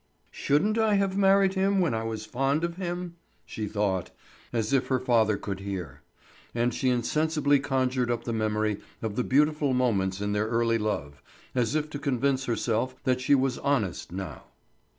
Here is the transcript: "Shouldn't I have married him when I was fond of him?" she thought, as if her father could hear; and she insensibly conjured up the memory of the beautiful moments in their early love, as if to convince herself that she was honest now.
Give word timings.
"Shouldn't 0.31 0.79
I 0.79 0.95
have 0.95 1.15
married 1.15 1.53
him 1.53 1.79
when 1.79 1.93
I 1.93 2.01
was 2.03 2.25
fond 2.25 2.63
of 2.63 2.77
him?" 2.77 3.17
she 3.45 3.67
thought, 3.67 4.09
as 4.51 4.73
if 4.73 4.87
her 4.87 4.97
father 4.99 5.37
could 5.37 5.59
hear; 5.59 6.01
and 6.55 6.73
she 6.73 6.89
insensibly 6.89 7.59
conjured 7.59 8.09
up 8.09 8.23
the 8.23 8.33
memory 8.33 8.79
of 9.03 9.15
the 9.15 9.23
beautiful 9.23 9.75
moments 9.75 10.19
in 10.19 10.31
their 10.31 10.47
early 10.47 10.79
love, 10.79 11.21
as 11.53 11.75
if 11.75 11.87
to 11.91 11.99
convince 11.99 12.45
herself 12.45 12.95
that 13.03 13.21
she 13.21 13.35
was 13.35 13.59
honest 13.59 14.11
now. 14.11 14.45